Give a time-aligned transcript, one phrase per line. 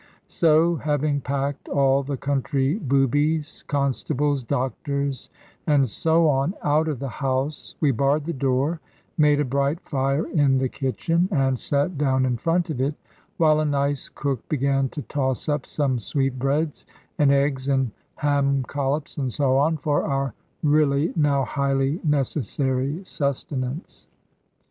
[0.25, 5.29] So having packed all the country boobies, constables, doctors,
[5.67, 8.79] and so on, out of the house, we barred the door,
[9.19, 12.95] made a bright fire in the kitchen, and sat down in front of it,
[13.37, 16.87] while a nice cook began to toss up some sweetbreads,
[17.19, 20.33] and eggs and ham collops, and so on, for our
[20.63, 24.07] really now highly necessary sustenance.